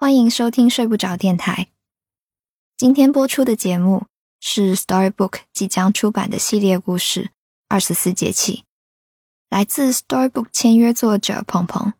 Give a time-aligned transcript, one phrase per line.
[0.00, 1.68] 欢迎收听睡不着电台。
[2.78, 4.06] 今天播出的节目
[4.40, 7.24] 是 Storybook 即将出版的系列故事
[7.68, 8.56] 《二十四节气》，
[9.50, 11.92] 来自 Storybook 签约作者鹏鹏。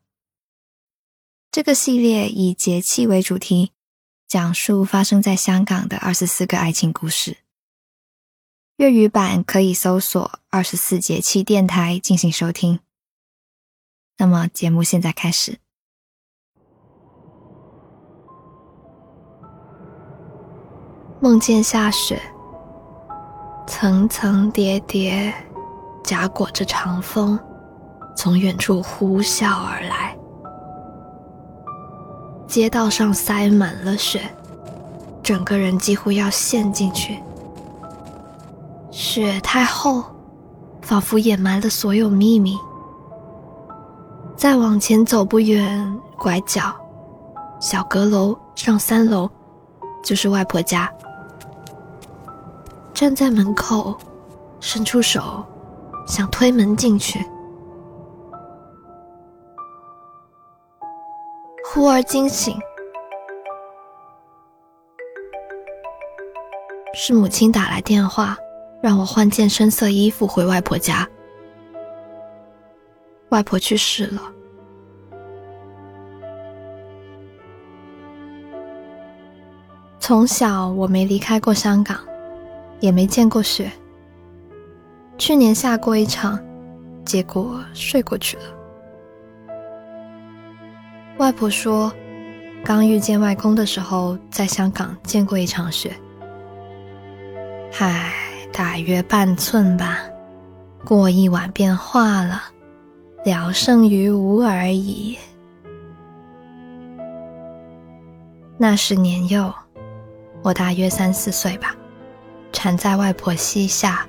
[1.53, 3.73] 这个系列以节气为主题，
[4.27, 7.37] 讲述发生在香港的二十四个爱情故事。
[8.77, 12.80] 粤语版可以搜索“二十四节气电台”进行收听。
[14.17, 15.59] 那么，节目现在开始。
[21.23, 22.19] 梦见下雪，
[23.66, 25.30] 层层叠叠，
[26.02, 27.38] 夹裹着长风，
[28.16, 30.16] 从远处呼啸而来。
[32.46, 34.23] 街道上塞满了雪，
[35.23, 37.23] 整个人几乎要陷进去。
[38.91, 40.02] 雪太厚，
[40.80, 42.57] 仿佛掩埋了所有秘密。
[44.38, 46.74] 再往前走不远，拐角，
[47.60, 49.29] 小阁楼上三楼，
[50.02, 50.91] 就是外婆家。
[53.01, 53.96] 站在门口，
[54.60, 55.43] 伸出手，
[56.06, 57.18] 想推门进去，
[61.65, 62.54] 忽而惊醒，
[66.92, 68.37] 是母亲打来电话，
[68.82, 71.09] 让我换件深色衣服回外婆家。
[73.31, 74.20] 外婆去世了。
[79.98, 81.97] 从小我没离开过香港。
[82.81, 83.70] 也没见过雪。
[85.16, 86.41] 去年下过一场，
[87.04, 88.42] 结果睡过去了。
[91.19, 91.92] 外婆说，
[92.64, 95.94] 刚遇见外公的时候，在香港见过一场雪。
[97.78, 98.12] 唉，
[98.53, 99.98] 大约半寸吧，
[100.84, 102.42] 过一晚便化了，
[103.25, 105.19] 聊胜于无而已。
[108.56, 109.53] 那时年幼，
[110.42, 111.75] 我大约三四岁吧。
[112.62, 114.06] 缠在外婆膝下，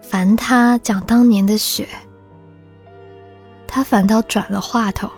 [0.00, 1.86] 烦她讲当年的雪。
[3.68, 5.10] 她反倒转了话头，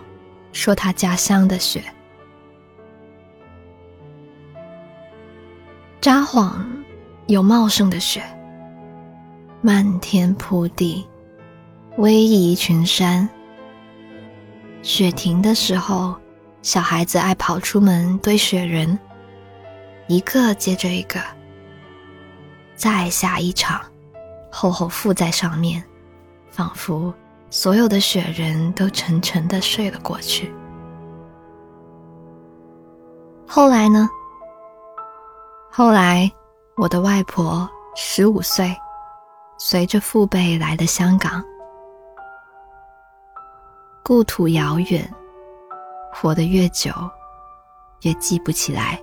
[0.51, 1.81] 说她家乡的雪。
[6.01, 6.57] 札幌
[7.27, 8.21] 有茂盛的雪，
[9.61, 11.07] 漫天铺地，
[11.95, 13.29] 逶迤群山。
[14.81, 16.17] 雪停的时候，
[16.61, 18.99] 小孩子爱跑出门堆雪人，
[20.07, 21.36] 一个接着一个。
[22.77, 23.81] 再下一场，
[24.51, 25.83] 厚厚覆在上面，
[26.51, 27.11] 仿佛
[27.49, 30.53] 所有的雪人都沉沉的睡了过去。
[33.47, 34.07] 后来呢？
[35.71, 36.31] 后来，
[36.75, 38.75] 我的外婆十五岁，
[39.57, 41.43] 随着父辈来的香港，
[44.03, 45.11] 故土遥远，
[46.13, 46.91] 活得越久，
[48.03, 49.01] 越记不起来。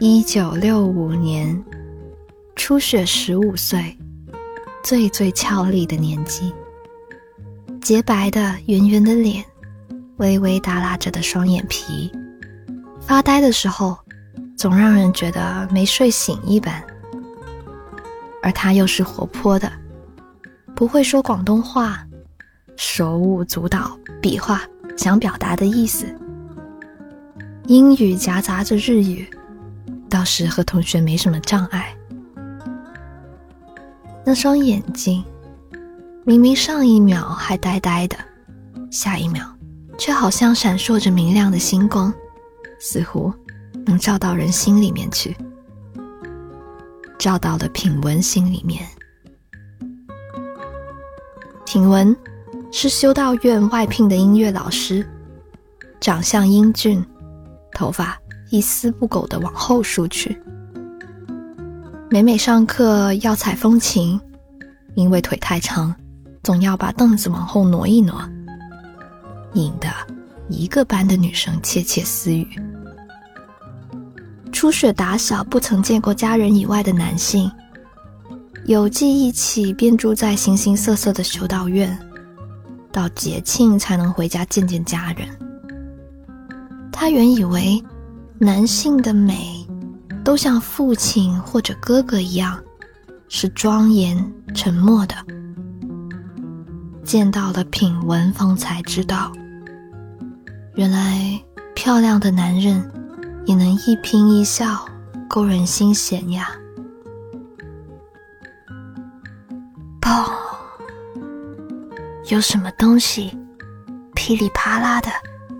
[0.00, 1.60] 一九六五年，
[2.54, 3.98] 初雪十五岁，
[4.84, 6.54] 最最俏丽的年纪。
[7.80, 9.44] 洁白的圆圆的脸，
[10.18, 12.12] 微微耷拉着的双眼皮，
[13.00, 13.98] 发呆的时候，
[14.56, 16.80] 总让人觉得没睡醒一般。
[18.40, 19.72] 而他又是活泼的，
[20.76, 22.06] 不会说广东话，
[22.76, 24.62] 手舞足蹈比划
[24.96, 26.06] 想表达的意思，
[27.66, 29.28] 英语夹杂着日语。
[30.08, 31.94] 倒是和同学没什么障碍。
[34.24, 35.24] 那双眼睛，
[36.24, 38.16] 明明上一秒还呆呆的，
[38.90, 39.44] 下一秒
[39.98, 42.12] 却好像闪烁着明亮的星光，
[42.78, 43.32] 似乎
[43.86, 45.34] 能照到人心里面去，
[47.18, 48.86] 照到了品文心里面。
[51.64, 52.14] 品文
[52.70, 55.06] 是修道院外聘的音乐老师，
[56.00, 57.04] 长相英俊，
[57.72, 58.18] 头发。
[58.50, 60.40] 一丝不苟的往后梳去。
[62.10, 64.18] 每每上课要踩风琴，
[64.94, 65.94] 因为腿太长，
[66.42, 68.18] 总要把凳子往后挪一挪，
[69.52, 69.88] 引得
[70.48, 72.48] 一个班的女生窃窃私语。
[74.50, 77.52] 初雪打小不曾见过家人以外的男性，
[78.64, 81.96] 有记忆起便住在形形色色的修道院，
[82.90, 85.28] 到节庆才能回家见见家人。
[86.90, 87.84] 他原以为。
[88.40, 89.66] 男性的美，
[90.22, 92.56] 都像父亲或者哥哥一样，
[93.28, 95.16] 是庄严沉默的。
[97.02, 99.32] 见到了品文，方才知道，
[100.76, 101.42] 原来
[101.74, 102.80] 漂亮的男人
[103.44, 104.86] 也能一颦一笑
[105.28, 106.50] 勾人心弦呀！
[110.00, 110.30] 砰！
[112.28, 113.36] 有什么东西
[114.14, 115.08] 噼里啪啦的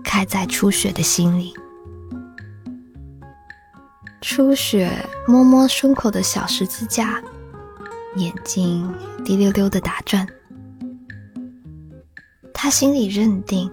[0.01, 1.53] 开在初雪的心里。
[4.21, 4.91] 初雪
[5.27, 7.21] 摸摸胸口的小十字架，
[8.15, 8.93] 眼睛
[9.23, 10.27] 滴溜溜的打转。
[12.53, 13.71] 他心里认定，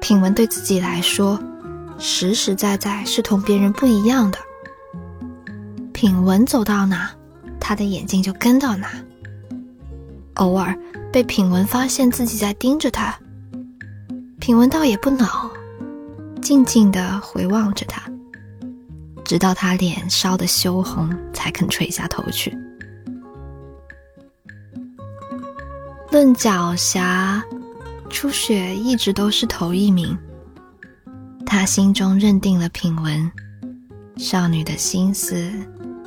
[0.00, 1.40] 品文对自己来说，
[1.98, 4.38] 实实在在是同别人不一样的。
[5.92, 7.10] 品文走到哪，
[7.58, 8.90] 他的眼睛就跟到哪。
[10.34, 10.78] 偶尔
[11.10, 13.18] 被品文发现自己在盯着他，
[14.38, 15.50] 品文倒也不恼，
[16.42, 18.02] 静静的回望着他，
[19.28, 22.56] 直到他脸烧得羞红，才肯垂下头去。
[26.10, 27.42] 论狡黠。
[28.08, 30.16] 初雪一直都是头一名，
[31.44, 33.30] 他心中认定了品文，
[34.16, 35.52] 少女的心思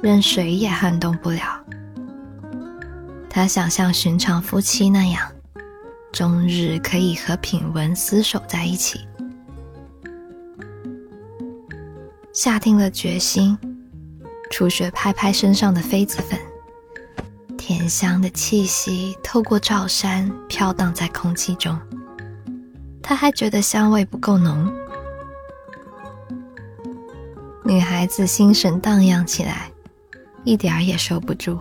[0.02, 1.64] 任谁也撼动不了。
[3.30, 5.32] 他想像寻常夫妻那样，
[6.12, 9.02] 终日可以和品文厮守在一起。
[12.44, 13.56] 下定了决心，
[14.50, 16.40] 初雪拍拍身上的痱子粉。
[17.56, 21.80] 甜香的气息透过罩衫飘荡在空气中，
[23.00, 24.74] 他还觉得香味不够浓。
[27.64, 29.70] 女孩子心神荡漾起来，
[30.44, 31.60] 一点儿也收不住。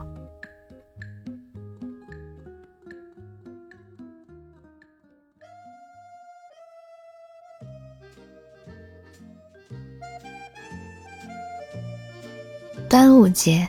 [13.21, 13.69] 端午节。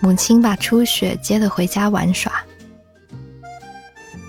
[0.00, 2.32] 母亲把初雪接了回家玩耍，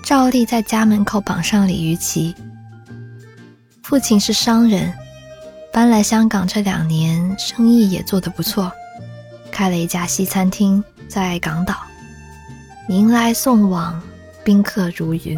[0.04, 2.32] 照例在家门口绑上鲤鱼旗。
[3.82, 4.92] 父亲是商人，
[5.72, 8.70] 搬来香港这两年，生意也做得不错，
[9.50, 11.74] 开了一家西餐厅在港岛，
[12.88, 14.00] 迎来送往，
[14.44, 15.36] 宾客如云。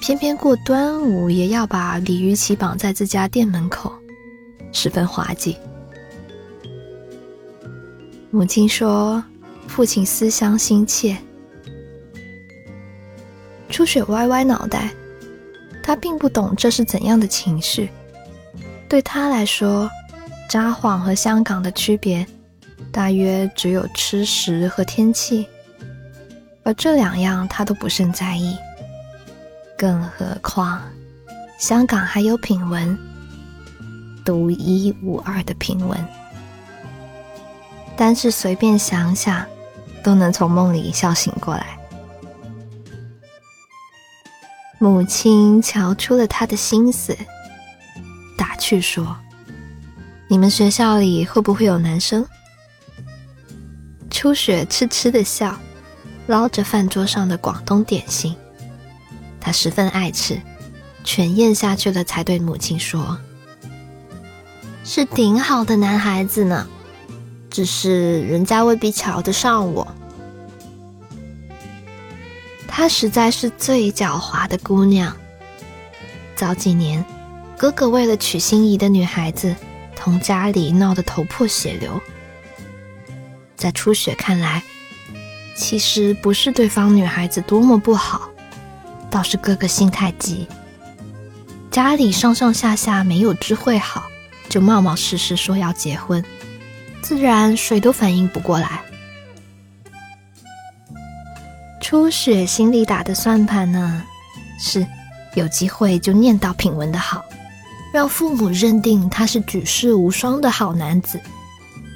[0.00, 3.92] 偏偏过端午也要把鲤鱼旗绑在自家店门口，
[4.72, 5.58] 十分滑稽。
[8.30, 9.24] 母亲说
[9.66, 11.16] ：“父亲思乡心切。”
[13.70, 14.90] 初雪歪歪脑袋，
[15.82, 17.88] 他并不懂这是怎样的情绪。
[18.88, 19.88] 对他来说，
[20.48, 22.26] 札幌和香港的区别，
[22.92, 25.46] 大约只有吃食和天气，
[26.64, 28.56] 而这两样他都不甚在意。
[29.76, 30.82] 更何况，
[31.58, 32.98] 香港还有品文，
[34.24, 35.98] 独一无二的品文。
[38.00, 39.44] 但是随便想想，
[40.04, 41.76] 都能从梦里笑醒过来。
[44.78, 47.18] 母亲瞧出了他的心思，
[48.36, 49.16] 打趣说
[50.30, 52.24] ：“你们学校里会不会有男生？”
[54.08, 55.58] 初雪痴痴的笑，
[56.28, 58.36] 捞着饭桌上的广东点心，
[59.40, 60.40] 他十分爱吃，
[61.02, 63.18] 全咽下去了，才对母亲说
[64.84, 66.64] ：“是顶好的男孩子呢。”
[67.58, 69.84] 只是人家未必瞧得上我。
[72.68, 75.12] 她实在是最狡猾的姑娘。
[76.36, 77.04] 早几年，
[77.56, 79.56] 哥哥为了娶心仪的女孩子，
[79.96, 82.00] 同家里闹得头破血流。
[83.56, 84.62] 在初雪看来，
[85.56, 88.30] 其实不是对方女孩子多么不好，
[89.10, 90.46] 倒是哥哥心太急，
[91.72, 94.04] 家里上上下下没有知会好，
[94.48, 96.24] 就冒冒失失说要结婚。
[97.02, 98.82] 自然谁都反应不过来。
[101.80, 104.02] 初雪心里打的算盘呢，
[104.60, 104.86] 是
[105.34, 107.24] 有机会就念叨品文的好，
[107.92, 111.18] 让父母认定他是举世无双的好男子，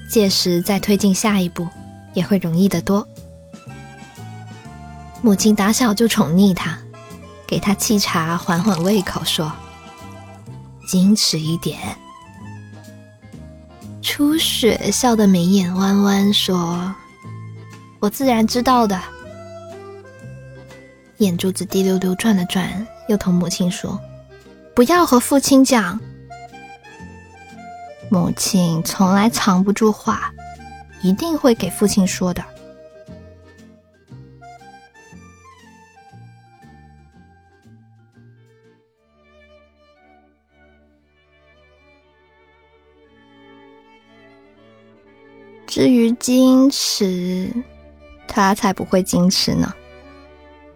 [0.08, 1.68] 届时再推进下一步
[2.14, 3.06] 也会容易得多。
[5.20, 6.78] 母亲打小就宠溺他，
[7.46, 9.52] 给他沏茶缓缓胃口，说
[10.88, 11.78] ：“矜持一点。”
[14.02, 16.92] 初雪笑得眉眼弯弯，说
[18.00, 19.00] ：“我自然知道的。”
[21.18, 23.98] 眼珠子滴溜溜转了转，又同母亲说
[24.74, 25.98] ：“不要和父亲讲。”
[28.10, 30.32] 母亲从来藏不住话，
[31.00, 32.44] 一定会给父亲说的。
[45.74, 47.50] 至于矜持，
[48.28, 49.72] 他才不会矜持呢。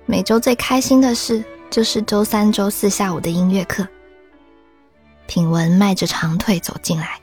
[0.06, 3.86] 每周最开心的事就是周三、周四下午的音乐课。
[5.26, 7.20] 品文迈着长腿走进来，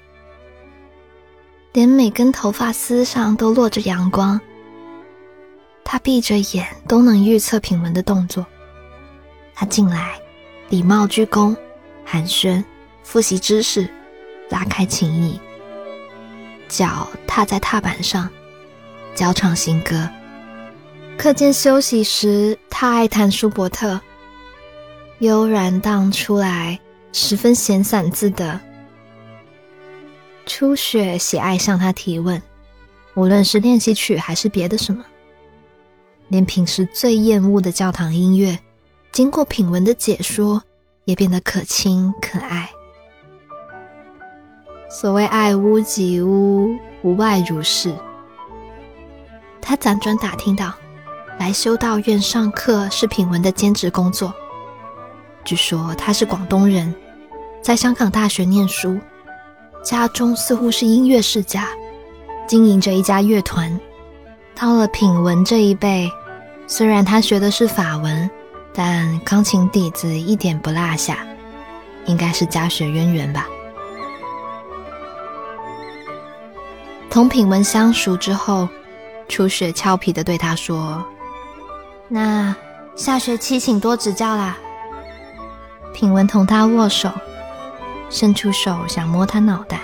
[1.71, 4.39] 连每根头发丝上都落着阳光。
[5.83, 8.45] 他闭着眼都能预测品文的动作。
[9.55, 10.21] 他进来，
[10.69, 11.57] 礼貌鞠躬，
[12.05, 12.63] 寒暄，
[13.01, 13.89] 复习知识，
[14.49, 15.39] 拉开情谊。
[16.75, 18.27] 脚踏在踏板上，
[19.13, 20.09] 教唱新歌。
[21.19, 24.01] 课间休息时，他爱弹舒伯特，
[25.19, 26.79] 悠然荡出来，
[27.11, 28.59] 十分闲散自得。
[30.47, 32.41] 初雪喜爱向他提问，
[33.13, 35.05] 无论是练习曲还是别的什么，
[36.27, 38.57] 连平时最厌恶的教堂音乐，
[39.11, 40.59] 经过品文的解说，
[41.05, 42.67] 也变得可亲可爱。
[44.93, 47.91] 所谓爱屋及乌，无外如是。
[49.59, 50.71] 他辗转打听到，
[51.39, 54.31] 来修道院上课是品文的兼职工作。
[55.43, 56.93] 据说他是广东人，
[57.59, 58.99] 在香港大学念书。
[59.83, 61.69] 家中似乎是音乐世家，
[62.47, 63.79] 经营着一家乐团。
[64.53, 66.07] 到了品文这一辈，
[66.67, 68.29] 虽然他学的是法文，
[68.71, 71.25] 但钢琴底子一点不落下，
[72.05, 73.47] 应该是家学渊源吧。
[77.13, 78.67] 同品文相熟之后，
[79.29, 81.05] 初雪俏皮的对他说
[82.09, 82.55] ：“那
[82.95, 84.57] 下学期请多指教啦。”
[85.93, 87.11] 品文同他握手。
[88.09, 89.81] 伸出手想摸他脑袋，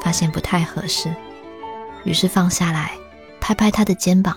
[0.00, 1.12] 发现不太合适，
[2.04, 2.92] 于是放下来，
[3.40, 4.36] 拍拍他的肩膀。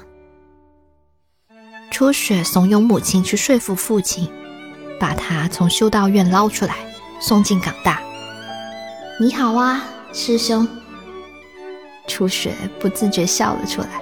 [1.91, 4.27] 初雪怂恿母亲去说服父亲，
[4.99, 6.77] 把他从修道院捞出来，
[7.19, 8.01] 送进港大。
[9.19, 10.67] 你好啊，师兄。
[12.07, 14.01] 初雪不自觉笑了出来。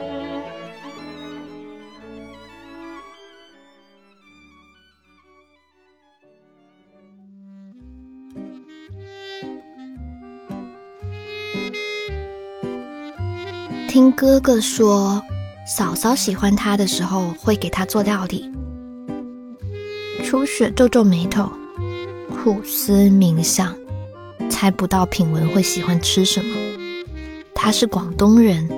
[13.89, 15.21] 听哥哥说，
[15.65, 18.51] 嫂嫂喜欢他的时候会给他做料理。
[20.23, 21.49] 初雪皱皱眉头，
[22.29, 23.73] 苦思冥想，
[24.49, 26.64] 猜不到品文会喜欢吃什么。
[27.55, 28.69] 他是广东人，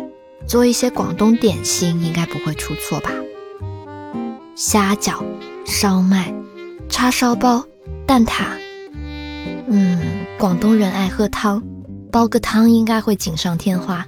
[0.45, 3.11] 做一些广东点心应该不会出错吧？
[4.55, 5.21] 虾饺、
[5.65, 6.33] 烧麦、
[6.87, 7.65] 叉烧包、
[8.05, 8.45] 蛋挞。
[9.67, 9.99] 嗯，
[10.37, 11.61] 广东人爱喝汤，
[12.11, 14.05] 煲个汤应该会锦上添花。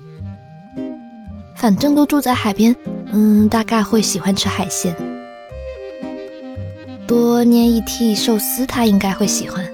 [1.57, 2.73] 反正都住在海边，
[3.11, 4.95] 嗯，大概会喜欢吃海鲜。
[7.05, 9.65] 多捏一屉寿司，他应该会喜欢。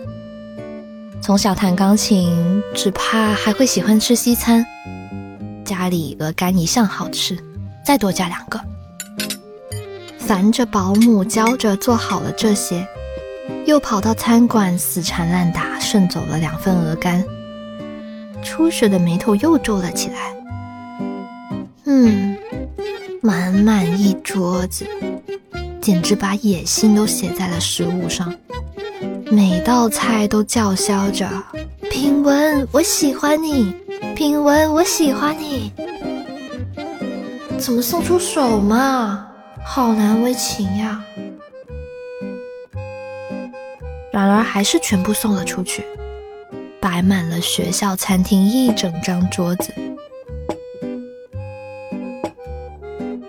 [1.25, 4.63] 从小弹钢琴，只怕还会喜欢吃西餐。
[5.65, 7.35] 家里鹅肝一向好吃，
[7.83, 8.61] 再多加两个。
[10.19, 12.87] 烦着保姆教着做好了这些，
[13.65, 17.25] 又跑到餐馆死缠烂打，顺走了两份鹅肝。
[18.43, 20.31] 初雪的眉头又皱了起来。
[21.85, 22.37] 嗯，
[23.23, 24.85] 满满一桌子，
[25.81, 28.31] 简直把野心都写在了食物上。
[29.31, 31.27] 每道菜都叫嚣着
[31.89, 33.73] ：“品文，我喜欢你；
[34.15, 35.71] 品文，我喜欢你。”
[37.57, 39.27] 怎么送出手嘛？
[39.65, 41.03] 好难为情呀！
[44.11, 45.83] 然而还是全部送了出去，
[46.79, 49.73] 摆满了学校餐厅一整张桌子。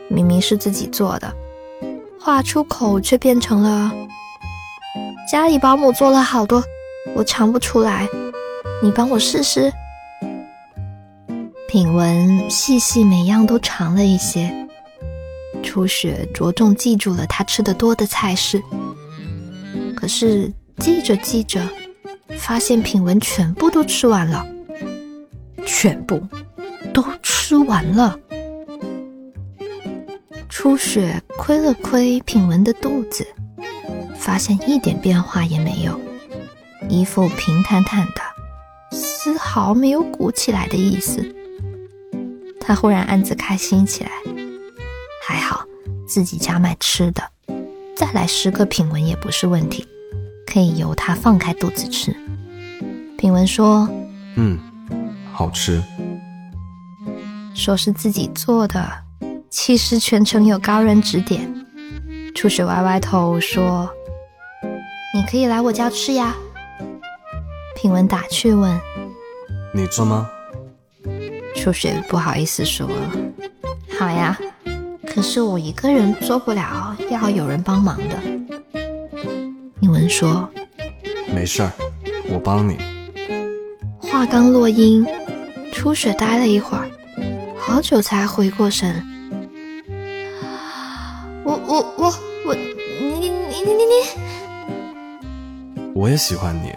[0.09, 1.33] 明明是自己做的，
[2.21, 3.91] 话出口却变成了
[5.27, 6.63] 家里保姆做了好多，
[7.17, 8.09] 我尝不出来，
[8.81, 9.73] 你帮我试试。
[11.67, 14.55] 品文细细每样都尝了一些，
[15.65, 18.63] 初雪着重记住了他吃的多的菜式。
[19.97, 21.61] 可是记着记着，
[22.39, 24.47] 发现品文全部都吃完了，
[25.67, 26.23] 全部
[26.95, 28.17] 都吃完了。
[30.49, 33.27] 初雪窥了窥品文的肚子，
[34.19, 36.01] 发现一点变化也没有，
[36.89, 38.21] 一副平坦坦的，
[38.91, 41.35] 丝毫没有鼓起来的意思。
[42.61, 44.11] 他忽然暗自开心起来，
[45.27, 45.65] 还好
[46.07, 47.23] 自己家卖吃的，
[47.95, 49.87] 再来十个品文也不是问题，
[50.47, 52.15] 可以由他放开肚子吃。
[53.17, 53.89] 品文说
[54.37, 54.59] ：“嗯，
[55.33, 55.83] 好吃。”
[57.55, 58.87] 说是自己做的。
[59.49, 61.51] 其实全程有高人指点，
[62.35, 63.89] 初雪歪歪头说
[65.17, 66.37] ：“你可以来我家吃呀。”
[67.75, 68.79] 品文打趣问
[69.73, 70.29] ：“你做吗？”
[71.57, 72.87] 初雪不好意思说
[73.99, 74.39] ：“好呀，
[75.07, 78.79] 可是我一个人做不了，要有人帮忙的。”
[79.81, 80.47] 品文说
[81.35, 81.73] ：“没事儿，
[82.29, 82.77] 我帮你。”
[83.99, 85.03] 话刚落音，
[85.73, 86.91] 初初雪呆了一会儿，
[87.59, 89.03] 好久才回过神。
[91.43, 92.15] 我我我我，
[96.17, 96.73] 也喜欢你。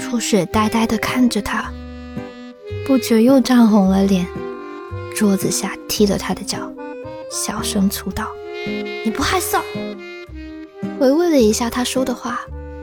[0.00, 1.68] 初雪呆呆的看着他，
[2.86, 4.24] 不觉又涨红了脸，
[5.12, 6.72] 桌子下踢了他的脚，
[7.32, 8.28] 小声粗道
[9.04, 9.60] ：“你不害臊？”
[11.00, 12.38] 回味了一下他说的话，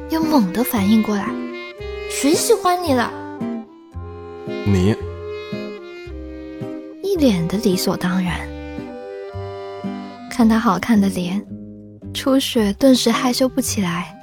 [0.10, 1.29] 又猛地反应过来
[2.12, 3.10] ：“谁喜欢你了？”
[4.65, 4.93] 你
[7.01, 8.41] 一脸的理所当然。
[10.29, 11.41] 看他好看的脸，
[12.13, 14.18] 初雪顿时害羞不起来，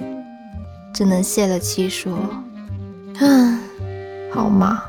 [0.97, 2.17] 只能泄了气说
[3.21, 3.59] ：“嗯，
[4.33, 4.81] 好嘛。”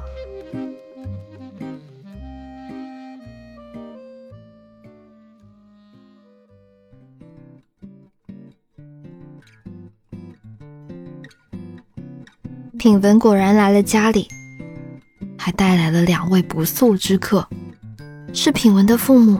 [12.78, 14.26] 品文果然来了家里。
[15.36, 17.46] 还带来了两位不速之客，
[18.32, 19.38] 是品文的父母。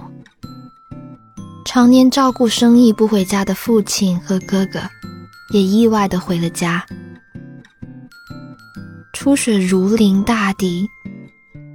[1.64, 4.80] 常年照顾生意不回家的父亲和哥哥，
[5.50, 6.84] 也意外的回了家。
[9.12, 10.88] 初雪如临大敌，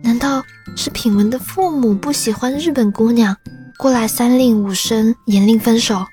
[0.02, 0.44] 难道
[0.76, 3.36] 是品文的父母不喜欢日本姑娘，
[3.78, 6.06] 过来三令五申严令分手？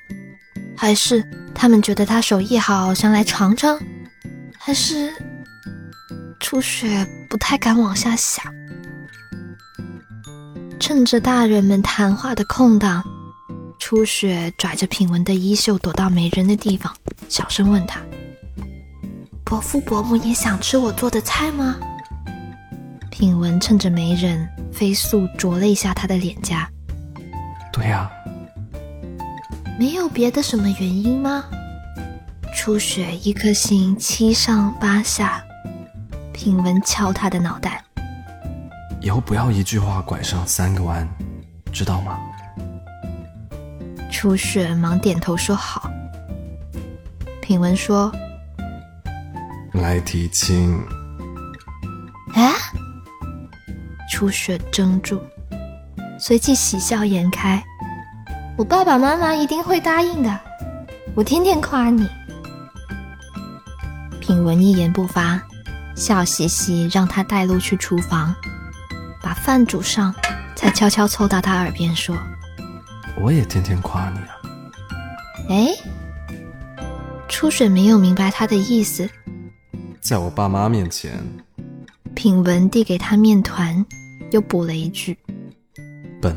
[0.76, 1.24] 还是
[1.54, 3.78] 他们觉得他手艺好，想来尝尝？
[4.58, 5.12] 还是？
[6.40, 8.44] 初雪不太敢往下想，
[10.80, 13.04] 趁着大人们谈话的空档，
[13.78, 16.92] 初雪拽着品文的衣袖，躲到没人的地方，
[17.30, 18.00] 小声问他
[19.44, 21.76] ：“伯父伯母也想吃我做的菜吗？”
[23.08, 26.68] 品文趁着没人，飞速啄了一下他的脸颊
[27.72, 28.10] ：“对呀。”
[29.78, 31.44] 没有别的什么原因吗？
[32.52, 35.42] 初雪一颗心七上八下。
[36.32, 37.84] 品文敲他的脑袋，
[39.00, 41.08] 以后不要一句话拐上三个弯，
[41.70, 42.18] 知道吗？
[44.10, 45.88] 初雪忙点头说好。
[47.50, 48.12] 品文说
[49.74, 50.80] ：“来提亲。”
[52.32, 52.54] 啊！
[54.08, 55.20] 初雪怔住，
[56.16, 57.60] 随即喜笑颜开
[58.56, 60.38] ：“我爸爸妈妈一定会答应的，
[61.16, 62.08] 我天天夸你。”
[64.22, 65.42] 品文一言不发。
[65.96, 68.32] 笑嘻嘻，让他带路去厨房，
[69.20, 70.14] 把饭煮上，
[70.54, 72.16] 才悄悄凑到他耳边说
[73.20, 74.38] ：“我也天天夸你啊。”
[75.50, 75.66] 哎，
[77.40, 79.08] 初雪没有明白他的意思，
[79.98, 81.18] 在我爸妈面前，
[82.14, 83.82] 品文递给他面团，
[84.30, 85.16] 又补了一句
[86.20, 86.36] ：“笨。”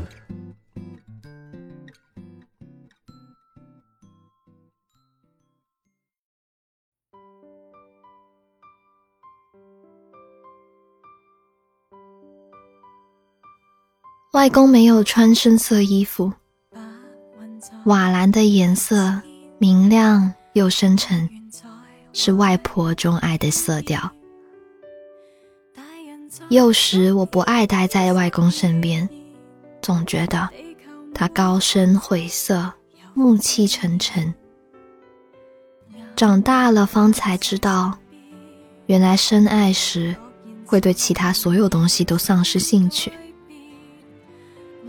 [14.32, 16.32] 外公没有穿深色衣服，
[17.84, 19.20] 瓦蓝的颜色
[19.58, 21.28] 明亮又深沉，
[22.12, 24.10] 是外婆钟爱的色调。
[26.48, 29.08] 幼时我不爱待在外公身边，
[29.82, 30.48] 总觉得
[31.12, 32.72] 他高深晦涩，
[33.14, 34.32] 暮气沉沉。
[36.14, 37.98] 长大了方才知道，
[38.86, 40.14] 原来深爱时
[40.64, 43.12] 会对其他所有东西都丧失兴趣。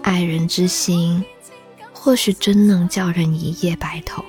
[0.04, 1.26] 爱人之心，
[1.92, 4.24] 或许真能叫人一夜白头。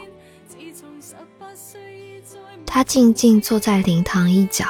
[2.67, 4.67] 他静静坐在灵堂一角，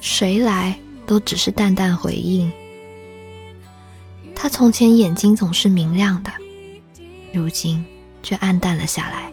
[0.00, 2.52] 谁来都只是淡淡回应。
[4.34, 6.30] 他从前眼睛总是明亮的，
[7.32, 7.82] 如今
[8.22, 9.32] 却暗淡了下来。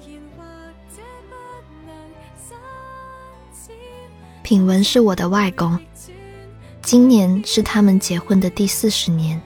[4.43, 5.77] 品文是我的外公，
[6.81, 9.41] 今年是他们结婚的第四十年。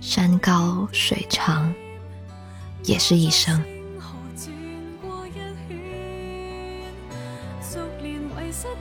[0.00, 1.74] 山高水长，
[2.84, 3.62] 也是一生。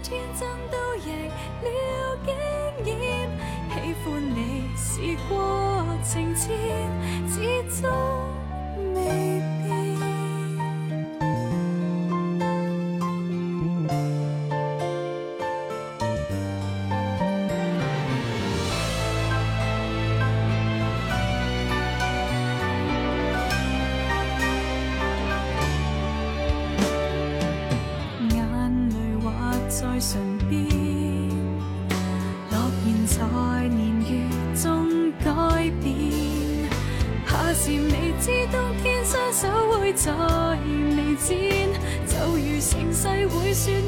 [0.04, 1.68] 天真都赢了
[2.26, 2.30] 经
[3.00, 3.30] 验，
[3.70, 6.48] 喜欢你是过情牵，
[7.30, 7.86] 始终
[8.94, 9.37] 未。
[43.58, 43.87] 成